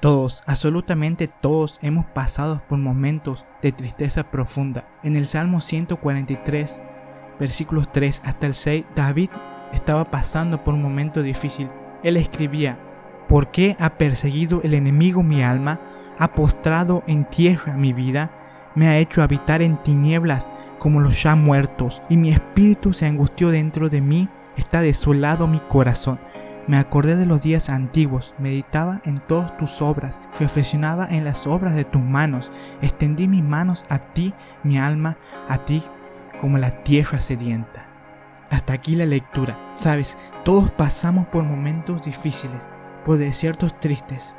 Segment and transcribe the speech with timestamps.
[0.00, 4.86] Todos, absolutamente todos, hemos pasado por momentos de tristeza profunda.
[5.02, 6.80] En el Salmo 143,
[7.40, 9.30] versículos 3 hasta el 6, David
[9.72, 11.68] estaba pasando por un momento difícil.
[12.04, 12.78] Él escribía,
[13.26, 15.80] ¿por qué ha perseguido el enemigo mi alma?
[16.16, 18.30] ¿Ha postrado en tierra mi vida?
[18.76, 20.46] Me ha hecho habitar en tinieblas
[20.78, 25.58] como los ya muertos, y mi espíritu se angustió dentro de mí, está desolado mi
[25.58, 26.20] corazón.
[26.68, 31.74] Me acordé de los días antiguos, meditaba en todas tus obras, reflexionaba en las obras
[31.74, 35.16] de tus manos, extendí mis manos a ti, mi alma,
[35.48, 35.82] a ti,
[36.42, 37.88] como la tierra sedienta.
[38.50, 39.58] Hasta aquí la lectura.
[39.76, 42.68] Sabes, todos pasamos por momentos difíciles,
[43.06, 44.34] por desiertos tristes.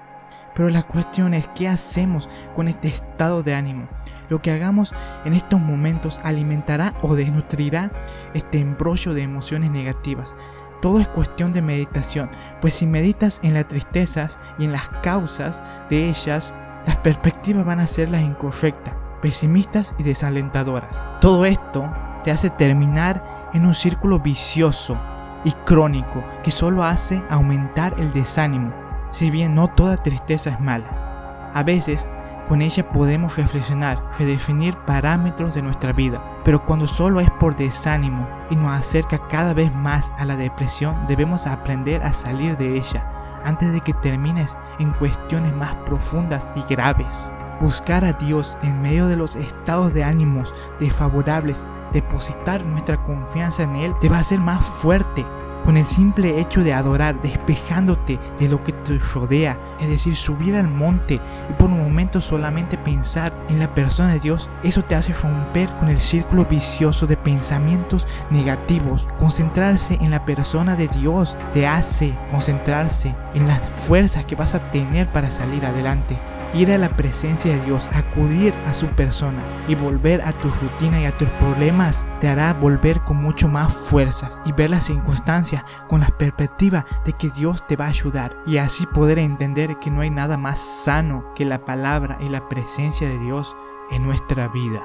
[0.54, 3.88] Pero la cuestión es qué hacemos con este estado de ánimo.
[4.30, 4.94] Lo que hagamos
[5.26, 7.92] en estos momentos alimentará o desnutrirá
[8.36, 10.36] este embrollo de emociones negativas
[10.82, 12.30] todo es cuestión de meditación,
[12.62, 16.54] pues si meditas en las tristezas y en las causas de ellas,
[16.86, 21.08] las perspectivas van a ser las incorrectas, pesimistas y desalentadoras.
[21.22, 21.92] Todo esto
[22.24, 25.00] te hace terminar en un círculo vicioso
[25.44, 28.74] y crónico que solo hace aumentar el desánimo,
[29.12, 31.50] si bien no toda tristeza es mala.
[31.54, 32.08] A veces
[32.50, 38.28] con ella podemos reflexionar, redefinir parámetros de nuestra vida, pero cuando solo es por desánimo
[38.50, 43.08] y nos acerca cada vez más a la depresión, debemos aprender a salir de ella
[43.44, 47.32] antes de que termines en cuestiones más profundas y graves.
[47.62, 53.76] Buscar a Dios en medio de los estados de ánimos desfavorables, depositar nuestra confianza en
[53.76, 55.24] Él te va a hacer más fuerte
[55.64, 60.56] con el simple hecho de adorar, despejándote de lo que te rodea, es decir, subir
[60.56, 61.20] al monte
[61.50, 65.76] y por un momento solamente pensar en la persona de Dios, eso te hace romper
[65.78, 69.08] con el círculo vicioso de pensamientos negativos.
[69.18, 74.72] Concentrarse en la persona de Dios te hace concentrarse en las fuerzas que vas a
[74.72, 76.18] tener para salir adelante
[76.54, 81.02] ir a la presencia de Dios, acudir a su persona y volver a tu rutina
[81.02, 85.64] y a tus problemas te hará volver con mucho más fuerzas y ver las circunstancias
[85.88, 89.92] con la perspectiva de que Dios te va a ayudar y así poder entender que
[89.92, 93.56] no hay nada más sano que la palabra y la presencia de Dios
[93.92, 94.84] en nuestra vida.